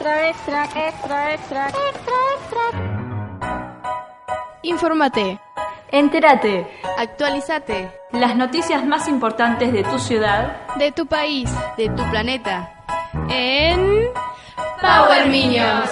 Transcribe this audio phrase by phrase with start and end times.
[0.00, 2.62] extra, extra, extra, extra, extra, extra.
[5.90, 6.66] Entérate.
[6.96, 7.90] Actualizate.
[8.12, 12.72] Las noticias más importantes de tu ciudad, de tu país, de tu planeta.
[13.28, 14.08] En
[14.80, 15.90] Power Minions.